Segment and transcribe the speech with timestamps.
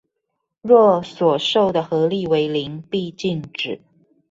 [0.63, 3.81] 若所受的合力為零必靜止